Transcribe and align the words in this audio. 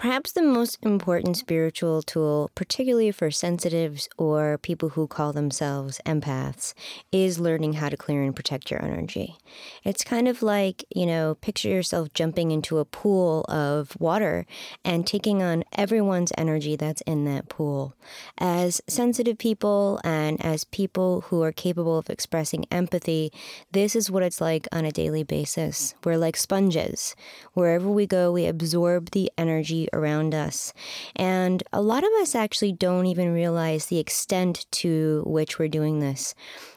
Perhaps 0.00 0.32
the 0.32 0.40
most 0.40 0.78
important 0.80 1.36
spiritual 1.36 2.00
tool, 2.00 2.50
particularly 2.54 3.10
for 3.10 3.30
sensitives 3.30 4.08
or 4.16 4.56
people 4.56 4.88
who 4.88 5.06
call 5.06 5.34
themselves 5.34 6.00
empaths, 6.06 6.72
is 7.12 7.38
learning 7.38 7.74
how 7.74 7.90
to 7.90 7.98
clear 7.98 8.22
and 8.22 8.34
protect 8.34 8.70
your 8.70 8.82
energy. 8.82 9.36
It's 9.84 10.02
kind 10.02 10.26
of 10.26 10.42
like, 10.42 10.86
you 10.88 11.04
know, 11.04 11.34
picture 11.42 11.68
yourself 11.68 12.14
jumping 12.14 12.50
into 12.50 12.78
a 12.78 12.86
pool 12.86 13.44
of 13.50 13.94
water 14.00 14.46
and 14.86 15.06
taking 15.06 15.42
on 15.42 15.64
everyone's 15.76 16.32
energy 16.38 16.76
that's 16.76 17.02
in 17.02 17.26
that 17.26 17.50
pool. 17.50 17.94
As 18.38 18.80
sensitive 18.88 19.36
people 19.36 20.00
and 20.02 20.42
as 20.42 20.64
people 20.64 21.20
who 21.26 21.42
are 21.42 21.52
capable 21.52 21.98
of 21.98 22.08
expressing 22.08 22.64
empathy, 22.70 23.34
this 23.70 23.94
is 23.94 24.10
what 24.10 24.22
it's 24.22 24.40
like 24.40 24.66
on 24.72 24.86
a 24.86 24.92
daily 24.92 25.24
basis. 25.24 25.94
We're 26.04 26.16
like 26.16 26.38
sponges. 26.38 27.14
Wherever 27.52 27.90
we 27.90 28.06
go, 28.06 28.32
we 28.32 28.46
absorb 28.46 29.10
the 29.10 29.30
energy 29.36 29.88
around 29.92 30.34
us. 30.34 30.72
And 31.16 31.62
a 31.72 31.80
lot 31.80 32.04
of 32.04 32.10
us 32.20 32.34
actually 32.34 32.72
don't 32.72 33.06
even 33.06 33.32
realize 33.32 33.86
the 33.86 33.98
extent 33.98 34.66
to 34.72 35.22
which 35.26 35.58
we're 35.58 35.68
doing 35.68 36.00
this. 36.00 36.34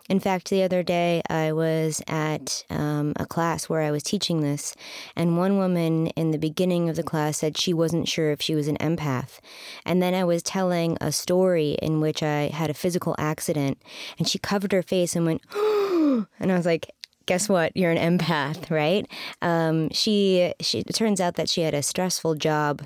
In 0.09 0.20
fact, 0.20 0.49
the 0.49 0.63
other 0.63 0.84
day 0.84 1.21
I 1.30 1.54
was 1.54 2.02
at 2.07 2.66
um, 2.70 3.13
a 3.16 3.26
class 3.26 3.70
where 3.70 3.81
I 3.81 3.91
was 3.91 4.04
teaching 4.04 4.41
this, 4.41 4.76
and 5.16 5.38
one 5.38 5.57
woman 5.57 6.07
in 6.07 6.31
the 6.31 6.38
beginning 6.38 6.90
of 6.90 6.98
the 6.98 7.04
class 7.04 7.38
said 7.38 7.57
she 7.57 7.73
wasn't 7.73 8.09
sure 8.09 8.31
if 8.31 8.41
she 8.41 8.54
was 8.54 8.68
an 8.68 8.77
empath. 8.77 9.40
And 9.85 10.02
then 10.02 10.13
I 10.13 10.26
was 10.26 10.43
telling 10.43 10.98
a 10.99 11.13
story 11.13 11.77
in 11.82 12.02
which 12.02 12.21
I 12.21 12.49
had 12.49 12.70
a 12.70 12.73
physical 12.73 13.16
accident, 13.18 13.82
and 14.20 14.27
she 14.27 14.40
covered 14.40 14.73
her 14.73 14.84
face 14.84 15.16
and 15.16 15.26
went, 15.26 15.41
and 15.54 16.52
I 16.52 16.57
was 16.57 16.66
like, 16.66 16.91
guess 17.26 17.48
what? 17.48 17.76
You're 17.76 17.91
an 17.91 18.18
empath, 18.18 18.70
right? 18.70 19.07
Um, 19.41 19.90
she, 19.91 20.54
she, 20.59 20.80
it 20.80 20.95
turns 20.95 21.21
out 21.21 21.35
that 21.35 21.49
she 21.49 21.62
had 21.62 21.73
a 21.73 21.82
stressful 21.82 22.35
job 22.35 22.82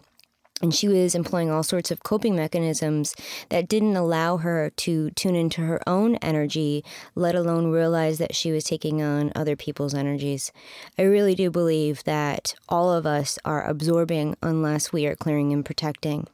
and 0.61 0.73
she 0.73 0.88
was 0.88 1.13
employing 1.13 1.52
all 1.52 1.63
sorts 1.63 1.91
of 1.91 2.03
coping 2.03 2.35
mechanisms 2.35 3.15
that 3.49 3.67
didn't 3.67 3.95
allow 3.95 4.37
her 4.37 4.71
to 4.77 5.12
tune 5.12 5.35
into 5.35 5.62
her 5.62 5.82
own 5.87 6.15
energy, 6.15 6.84
let 7.15 7.35
alone 7.35 7.71
realize 7.71 8.18
that 8.18 8.35
she 8.35 8.51
was 8.51 8.63
taking 8.63 9.01
on 9.01 9.32
other 9.35 9.55
people's 9.55 9.93
energies. 9.93 10.51
I 10.98 11.04
really 11.04 11.35
do 11.35 11.51
believe 11.51 12.04
that 12.05 12.55
all 12.67 12.91
of 12.91 13.05
us 13.05 13.37
are 13.45 13.63
absorbing 13.63 14.35
unless 14.41 14.91
we 14.91 15.05
are 15.05 15.15
clearing 15.15 15.54
and 15.54 15.63
protecting. 15.63 16.27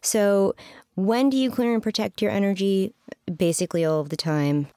So, 0.00 0.54
when 0.96 1.28
do 1.28 1.36
you 1.36 1.50
clear 1.50 1.74
and 1.74 1.82
protect 1.82 2.22
your 2.22 2.30
energy? 2.30 2.94
Basically, 3.34 3.84
all 3.84 4.00
of 4.00 4.10
the 4.10 4.16
time. 4.16 4.68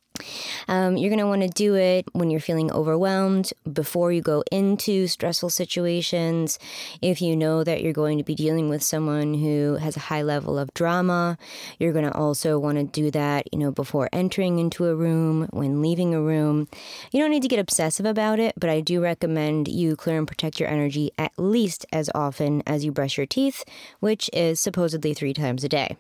Um, 0.68 0.98
you're 0.98 1.10
going 1.10 1.20
to 1.20 1.28
want 1.28 1.42
to 1.42 1.48
do 1.48 1.76
it 1.76 2.06
when 2.14 2.30
you're 2.30 2.40
feeling 2.40 2.72
overwhelmed, 2.72 3.52
before 3.72 4.12
you 4.12 4.22
go 4.22 4.44
into 4.52 5.08
stressful 5.08 5.50
situations. 5.50 6.60
If 7.02 7.22
you 7.22 7.36
know 7.36 7.64
that 7.64 7.82
you're 7.82 7.94
going 7.94 8.18
to 8.18 8.24
be 8.24 8.36
dealing 8.36 8.70
with 8.70 8.84
someone 8.84 9.34
who 9.34 9.76
has 9.76 9.96
a 9.96 10.02
high 10.02 10.22
level 10.22 10.58
of 10.58 10.74
drama, 10.74 11.38
you're 11.80 11.94
going 11.94 12.06
to 12.06 12.14
also 12.14 12.60
want 12.60 12.78
to 12.78 12.84
do 12.84 13.12
that, 13.12 13.52
you 13.54 13.60
know, 13.60 13.72
before 13.72 14.10
entering 14.12 14.60
into 14.60 14.86
a 14.86 14.96
room, 14.96 15.48
when 15.52 15.82
leaving 15.82 16.14
a 16.14 16.22
room. 16.22 16.68
You 17.12 17.22
don't 17.22 17.32
need 17.32 17.44
to 17.44 17.48
get 17.48 17.60
obsessive 17.60 18.06
about 18.06 18.40
it, 18.40 18.54
but 18.58 18.70
I 18.70 18.82
do 18.82 19.02
recommend 19.02 19.68
you 19.68 19.96
clear 19.96 20.18
and 20.18 20.28
protect 20.28 20.60
your 20.60 20.70
energy 20.70 21.12
at 21.18 21.32
least 21.38 21.86
as 21.92 22.10
often 22.14 22.64
as 22.66 22.84
you 22.84 22.92
brush 22.92 23.18
your 23.18 23.26
teeth, 23.26 23.64
which 24.00 24.30
is 24.34 24.60
supposedly 24.60 25.14
three 25.14 25.34
times 25.34 25.64
a 25.64 25.70
day. 25.70 25.98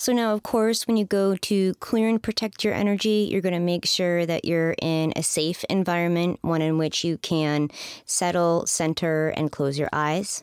So 0.00 0.14
now, 0.14 0.32
of 0.32 0.42
course, 0.42 0.86
when 0.86 0.96
you 0.96 1.04
go 1.04 1.36
to 1.36 1.74
clear 1.74 2.08
and 2.08 2.22
protect 2.22 2.64
your 2.64 2.72
energy, 2.72 3.28
you're 3.30 3.42
going 3.42 3.52
to 3.52 3.60
make 3.60 3.84
sure 3.84 4.24
that 4.24 4.46
you're 4.46 4.74
in 4.80 5.12
a 5.14 5.22
safe 5.22 5.62
environment, 5.68 6.38
one 6.40 6.62
in 6.62 6.78
which 6.78 7.04
you 7.04 7.18
can 7.18 7.68
settle, 8.06 8.64
center, 8.66 9.28
and 9.36 9.52
close 9.52 9.78
your 9.78 9.90
eyes. 9.92 10.42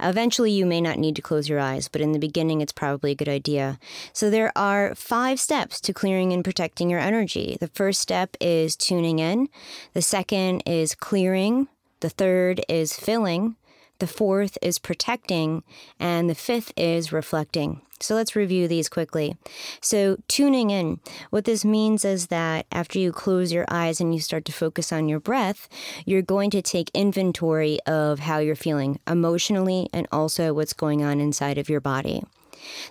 Eventually, 0.00 0.52
you 0.52 0.64
may 0.64 0.80
not 0.80 0.98
need 0.98 1.16
to 1.16 1.22
close 1.22 1.50
your 1.50 1.60
eyes, 1.60 1.86
but 1.86 2.00
in 2.00 2.12
the 2.12 2.18
beginning, 2.18 2.62
it's 2.62 2.72
probably 2.72 3.10
a 3.10 3.14
good 3.14 3.28
idea. 3.28 3.78
So 4.14 4.30
there 4.30 4.56
are 4.56 4.94
five 4.94 5.38
steps 5.38 5.82
to 5.82 5.92
clearing 5.92 6.32
and 6.32 6.42
protecting 6.42 6.88
your 6.88 7.00
energy. 7.00 7.58
The 7.60 7.68
first 7.68 8.00
step 8.00 8.38
is 8.40 8.74
tuning 8.74 9.18
in. 9.18 9.50
The 9.92 10.00
second 10.00 10.62
is 10.64 10.94
clearing. 10.94 11.68
The 12.00 12.08
third 12.08 12.62
is 12.70 12.94
filling. 12.94 13.56
The 13.98 14.06
fourth 14.06 14.58
is 14.60 14.78
protecting. 14.78 15.62
And 15.98 16.28
the 16.28 16.34
fifth 16.34 16.72
is 16.76 17.12
reflecting. 17.12 17.80
So 18.00 18.14
let's 18.14 18.36
review 18.36 18.68
these 18.68 18.88
quickly. 18.88 19.36
So, 19.80 20.18
tuning 20.28 20.70
in, 20.70 21.00
what 21.30 21.44
this 21.44 21.64
means 21.64 22.04
is 22.04 22.26
that 22.26 22.66
after 22.72 22.98
you 22.98 23.12
close 23.12 23.52
your 23.52 23.64
eyes 23.70 24.00
and 24.00 24.12
you 24.12 24.20
start 24.20 24.44
to 24.46 24.52
focus 24.52 24.92
on 24.92 25.08
your 25.08 25.20
breath, 25.20 25.68
you're 26.04 26.20
going 26.20 26.50
to 26.50 26.60
take 26.60 26.90
inventory 26.92 27.78
of 27.86 28.18
how 28.18 28.38
you're 28.38 28.56
feeling 28.56 28.98
emotionally 29.08 29.88
and 29.92 30.08
also 30.10 30.52
what's 30.52 30.72
going 30.72 31.02
on 31.02 31.20
inside 31.20 31.56
of 31.56 31.70
your 31.70 31.80
body. 31.80 32.22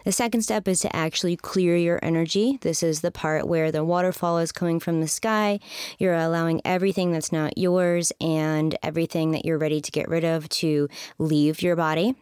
The 0.05 0.11
second 0.11 0.41
step 0.41 0.67
is 0.67 0.79
to 0.81 0.95
actually 0.95 1.35
clear 1.35 1.75
your 1.75 1.99
energy. 2.01 2.57
This 2.61 2.83
is 2.83 3.01
the 3.01 3.11
part 3.11 3.47
where 3.47 3.71
the 3.71 3.83
waterfall 3.83 4.39
is 4.39 4.51
coming 4.51 4.79
from 4.79 5.01
the 5.01 5.07
sky. 5.07 5.59
You're 5.99 6.13
allowing 6.13 6.61
everything 6.65 7.11
that's 7.11 7.31
not 7.31 7.57
yours 7.57 8.11
and 8.19 8.77
everything 8.83 9.31
that 9.31 9.45
you're 9.45 9.57
ready 9.57 9.81
to 9.81 9.91
get 9.91 10.07
rid 10.09 10.23
of 10.23 10.49
to 10.49 10.89
leave 11.17 11.61
your 11.61 11.75
body. 11.75 12.15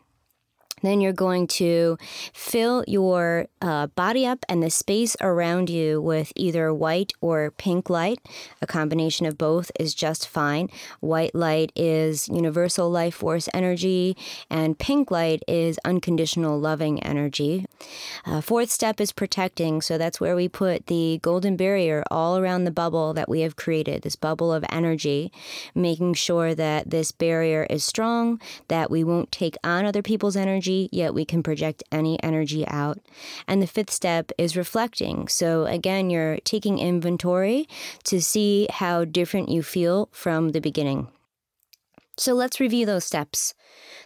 Then 0.82 1.02
you're 1.02 1.14
going 1.14 1.48
to 1.48 1.98
fill 2.34 2.84
your 2.88 3.48
uh, 3.62 3.88
body 3.88 4.26
up 4.26 4.46
and 4.50 4.64
the 4.64 4.70
space 4.70 5.16
around 5.22 5.70
you 5.70 6.02
with 6.02 6.34
either 6.36 6.74
white 6.74 7.14
or 7.22 7.52
pink 7.52 7.90
light. 7.90 8.20
A 8.62 8.68
combination 8.68 9.26
of 9.26 9.38
both 9.38 9.72
is 9.80 9.94
just 9.94 10.28
fine. 10.28 10.70
White 11.00 11.36
light 11.36 11.72
is 11.76 12.28
universal 12.30 12.90
life 12.90 13.16
force 13.16 13.48
energy, 13.54 14.18
and 14.50 14.80
pink 14.80 15.12
light 15.12 15.44
is 15.48 15.80
unconditional 15.86 16.60
loving 16.60 17.02
energy. 17.04 17.66
Uh, 18.26 18.42
fourth 18.42 18.72
step 18.72 19.00
is 19.00 19.12
protecting. 19.12 19.82
So 19.82 19.98
that's 19.98 20.20
where 20.20 20.36
we 20.36 20.48
put 20.48 20.88
the 20.88 21.20
golden 21.22 21.56
barrier 21.56 22.04
all 22.10 22.38
around 22.38 22.64
the 22.64 22.72
bubble 22.72 23.14
that 23.14 23.30
we 23.30 23.42
have 23.42 23.56
created, 23.56 24.02
this 24.02 24.16
bubble 24.16 24.52
of 24.52 24.66
energy, 24.70 25.32
making 25.76 26.16
sure 26.16 26.56
that 26.56 26.90
this 26.90 27.12
barrier 27.12 27.68
is 27.70 27.84
strong, 27.84 28.40
that 28.68 28.90
we 28.90 29.04
won't 29.04 29.32
take 29.32 29.56
on 29.64 29.86
other 29.86 30.02
people's 30.02 30.36
energy 30.36 30.71
energy, 30.72 30.90
yet 30.92 31.14
we 31.14 31.26
can 31.26 31.44
project 31.44 31.84
any 31.92 32.22
energy 32.24 32.66
out. 32.68 32.98
And 33.48 33.62
the 33.62 33.68
fifth 33.68 33.92
step 33.92 34.32
is 34.38 34.58
reflecting. 34.58 35.28
So 35.28 35.66
again, 35.66 36.10
you're 36.10 36.40
taking 36.44 36.80
inventory 36.80 37.68
to 38.06 38.22
see 38.22 38.68
how 38.70 39.06
different 39.06 39.50
you 39.50 39.64
feel 39.64 40.10
from 40.12 40.52
the 40.52 40.62
beginning. 40.62 41.08
So 42.18 42.34
let's 42.34 42.60
review 42.60 42.86
those 42.86 43.06
steps. 43.06 43.54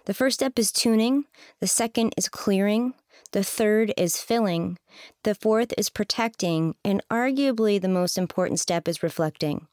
The 0.06 0.14
first 0.14 0.36
step 0.36 0.60
is 0.60 0.72
tuning, 0.72 1.26
the 1.60 1.68
second 1.68 2.14
is 2.18 2.30
clearing, 2.30 2.94
the 3.32 3.44
third 3.44 3.94
is 3.98 4.22
filling, 4.22 4.78
the 5.24 5.36
fourth 5.36 5.74
is 5.78 5.90
protecting, 5.90 6.76
and 6.86 7.02
arguably 7.10 7.82
the 7.82 7.90
most 7.90 8.18
important 8.18 8.60
step 8.60 8.88
is 8.88 9.04
reflecting. 9.04 9.68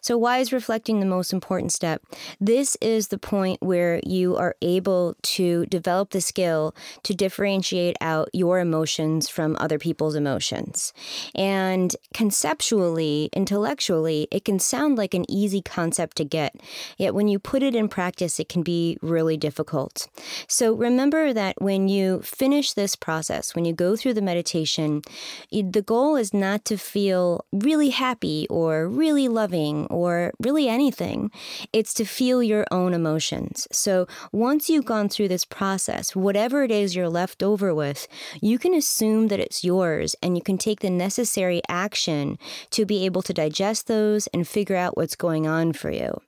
So, 0.00 0.16
why 0.16 0.38
is 0.38 0.52
reflecting 0.52 1.00
the 1.00 1.06
most 1.06 1.32
important 1.32 1.72
step? 1.72 2.02
This 2.40 2.76
is 2.80 3.08
the 3.08 3.18
point 3.18 3.62
where 3.62 4.00
you 4.04 4.36
are 4.36 4.54
able 4.62 5.16
to 5.22 5.66
develop 5.66 6.10
the 6.10 6.20
skill 6.20 6.74
to 7.02 7.14
differentiate 7.14 7.96
out 8.00 8.28
your 8.32 8.60
emotions 8.60 9.28
from 9.28 9.56
other 9.58 9.78
people's 9.78 10.14
emotions. 10.14 10.92
And 11.34 11.94
conceptually, 12.14 13.30
intellectually, 13.32 14.28
it 14.30 14.44
can 14.44 14.58
sound 14.58 14.98
like 14.98 15.14
an 15.14 15.28
easy 15.30 15.62
concept 15.62 16.16
to 16.18 16.24
get, 16.24 16.54
yet 16.98 17.14
when 17.14 17.28
you 17.28 17.38
put 17.38 17.62
it 17.62 17.74
in 17.74 17.88
practice, 17.88 18.38
it 18.38 18.48
can 18.48 18.62
be 18.62 18.98
really 19.02 19.36
difficult. 19.36 20.08
So, 20.48 20.74
remember 20.74 21.32
that 21.32 21.60
when 21.60 21.88
you 21.88 22.20
finish 22.22 22.72
this 22.72 22.96
process, 22.96 23.54
when 23.54 23.64
you 23.64 23.72
go 23.72 23.96
through 23.96 24.14
the 24.14 24.22
meditation, 24.22 25.02
the 25.50 25.82
goal 25.82 26.16
is 26.16 26.32
not 26.32 26.64
to 26.66 26.76
feel 26.76 27.44
really 27.52 27.90
happy 27.90 28.46
or 28.50 28.88
really 28.88 29.28
loving 29.28 29.55
or 29.64 30.32
really 30.40 30.68
anything. 30.68 31.30
It's 31.72 31.94
to 31.94 32.04
feel 32.04 32.42
your 32.42 32.66
own 32.70 32.92
emotions. 32.92 33.66
So 33.72 34.06
once 34.32 34.68
you've 34.68 34.84
gone 34.84 35.08
through 35.08 35.28
this 35.28 35.44
process, 35.44 36.14
whatever 36.14 36.62
it 36.62 36.70
is 36.70 36.94
you're 36.94 37.08
left 37.08 37.42
over 37.42 37.74
with, 37.74 38.06
you 38.40 38.58
can 38.58 38.74
assume 38.74 39.28
that 39.28 39.40
it's 39.40 39.64
yours 39.64 40.14
and 40.22 40.36
you 40.36 40.42
can 40.42 40.58
take 40.58 40.80
the 40.80 40.90
necessary 40.90 41.62
action 41.68 42.38
to 42.70 42.84
be 42.84 43.04
able 43.06 43.22
to 43.22 43.32
digest 43.32 43.86
those 43.86 44.26
and 44.28 44.46
figure 44.46 44.76
out 44.76 44.96
what's 44.96 45.16
going 45.16 45.46
on 45.46 45.72
for 45.72 45.90
you. 45.90 46.20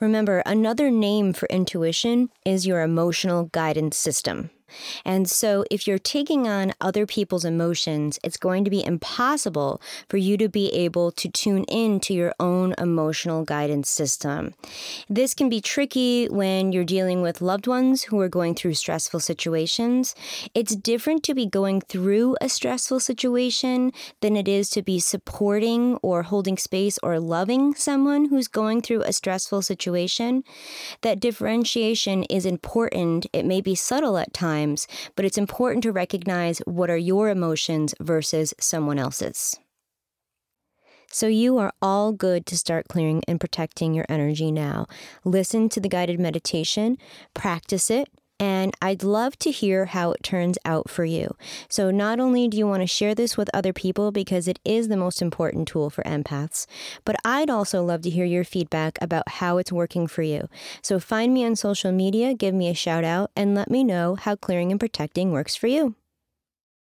Remember, 0.00 0.42
another 0.46 0.90
name 0.90 1.32
for 1.32 1.46
intuition 1.46 2.30
is 2.44 2.66
your 2.66 2.82
emotional 2.82 3.44
guidance 3.44 3.96
system. 3.96 4.50
And 5.04 5.28
so, 5.28 5.64
if 5.70 5.86
you're 5.86 5.98
taking 5.98 6.48
on 6.48 6.72
other 6.80 7.06
people's 7.06 7.44
emotions, 7.44 8.18
it's 8.22 8.36
going 8.36 8.64
to 8.64 8.70
be 8.70 8.84
impossible 8.84 9.80
for 10.08 10.16
you 10.16 10.36
to 10.36 10.48
be 10.48 10.68
able 10.72 11.12
to 11.12 11.28
tune 11.28 11.64
in 11.64 12.00
to 12.00 12.14
your 12.14 12.34
own 12.38 12.74
emotional 12.78 13.44
guidance 13.44 13.88
system. 13.88 14.54
This 15.08 15.34
can 15.34 15.48
be 15.48 15.60
tricky 15.60 16.26
when 16.26 16.72
you're 16.72 16.84
dealing 16.84 17.22
with 17.22 17.40
loved 17.40 17.66
ones 17.66 18.04
who 18.04 18.20
are 18.20 18.28
going 18.28 18.54
through 18.54 18.74
stressful 18.74 19.20
situations. 19.20 20.14
It's 20.54 20.76
different 20.76 21.22
to 21.24 21.34
be 21.34 21.46
going 21.46 21.80
through 21.80 22.36
a 22.40 22.48
stressful 22.48 23.00
situation 23.00 23.92
than 24.20 24.36
it 24.36 24.48
is 24.48 24.68
to 24.70 24.82
be 24.82 24.98
supporting 24.98 25.96
or 26.02 26.22
holding 26.22 26.56
space 26.56 26.98
or 27.02 27.18
loving 27.20 27.74
someone 27.74 28.26
who's 28.26 28.48
going 28.48 28.82
through 28.82 29.02
a 29.02 29.12
stressful 29.12 29.62
situation. 29.62 30.44
That 31.02 31.20
differentiation 31.20 32.24
is 32.24 32.46
important. 32.46 33.26
It 33.32 33.44
may 33.44 33.60
be 33.60 33.74
subtle 33.74 34.18
at 34.18 34.32
times, 34.62 34.86
but 35.16 35.24
it's 35.24 35.38
important 35.38 35.82
to 35.82 35.92
recognize 35.92 36.58
what 36.60 36.90
are 36.90 36.96
your 36.96 37.28
emotions 37.28 37.94
versus 38.00 38.54
someone 38.58 38.98
else's. 38.98 39.58
So, 41.10 41.26
you 41.26 41.58
are 41.58 41.72
all 41.82 42.12
good 42.12 42.46
to 42.46 42.56
start 42.56 42.88
clearing 42.88 43.22
and 43.28 43.38
protecting 43.38 43.92
your 43.92 44.06
energy 44.08 44.50
now. 44.50 44.86
Listen 45.24 45.68
to 45.68 45.80
the 45.80 45.88
guided 45.88 46.18
meditation, 46.18 46.96
practice 47.34 47.90
it, 47.90 48.08
and 48.42 48.74
I'd 48.82 49.04
love 49.04 49.38
to 49.38 49.52
hear 49.52 49.84
how 49.84 50.10
it 50.10 50.24
turns 50.24 50.58
out 50.64 50.90
for 50.90 51.04
you. 51.04 51.36
So, 51.68 51.92
not 51.92 52.18
only 52.18 52.48
do 52.48 52.56
you 52.56 52.66
want 52.66 52.82
to 52.82 52.88
share 52.88 53.14
this 53.14 53.36
with 53.36 53.48
other 53.54 53.72
people 53.72 54.10
because 54.10 54.48
it 54.48 54.58
is 54.64 54.88
the 54.88 54.96
most 54.96 55.22
important 55.22 55.68
tool 55.68 55.90
for 55.90 56.02
empaths, 56.02 56.66
but 57.04 57.14
I'd 57.24 57.50
also 57.50 57.84
love 57.84 58.02
to 58.02 58.10
hear 58.10 58.24
your 58.24 58.42
feedback 58.42 58.98
about 59.00 59.28
how 59.38 59.58
it's 59.58 59.70
working 59.70 60.08
for 60.08 60.22
you. 60.22 60.48
So, 60.82 60.98
find 60.98 61.32
me 61.32 61.44
on 61.44 61.54
social 61.54 61.92
media, 61.92 62.34
give 62.34 62.52
me 62.52 62.68
a 62.68 62.74
shout 62.74 63.04
out, 63.04 63.30
and 63.36 63.54
let 63.54 63.70
me 63.70 63.84
know 63.84 64.16
how 64.16 64.34
clearing 64.34 64.72
and 64.72 64.80
protecting 64.80 65.30
works 65.30 65.54
for 65.54 65.68
you. 65.68 65.94